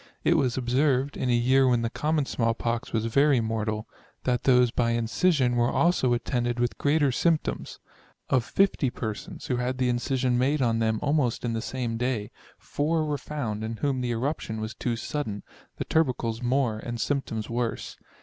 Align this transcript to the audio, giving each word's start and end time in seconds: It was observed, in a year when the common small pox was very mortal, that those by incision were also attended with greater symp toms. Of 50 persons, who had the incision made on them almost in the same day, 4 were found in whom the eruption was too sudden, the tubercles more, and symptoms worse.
It 0.23 0.35
was 0.35 0.57
observed, 0.57 1.15
in 1.15 1.29
a 1.29 1.33
year 1.33 1.67
when 1.67 1.83
the 1.83 1.89
common 1.91 2.25
small 2.25 2.55
pox 2.55 2.91
was 2.91 3.05
very 3.05 3.39
mortal, 3.39 3.87
that 4.23 4.45
those 4.45 4.71
by 4.71 4.93
incision 4.93 5.55
were 5.55 5.69
also 5.69 6.13
attended 6.15 6.59
with 6.59 6.79
greater 6.79 7.11
symp 7.11 7.43
toms. 7.43 7.77
Of 8.27 8.43
50 8.43 8.89
persons, 8.89 9.45
who 9.45 9.57
had 9.57 9.77
the 9.77 9.89
incision 9.89 10.39
made 10.39 10.59
on 10.59 10.79
them 10.79 10.97
almost 11.03 11.45
in 11.45 11.53
the 11.53 11.61
same 11.61 11.97
day, 11.97 12.31
4 12.57 13.05
were 13.05 13.19
found 13.19 13.63
in 13.63 13.77
whom 13.77 14.01
the 14.01 14.09
eruption 14.09 14.59
was 14.59 14.73
too 14.73 14.95
sudden, 14.95 15.43
the 15.77 15.85
tubercles 15.85 16.41
more, 16.41 16.79
and 16.79 16.99
symptoms 16.99 17.47
worse. 17.47 17.95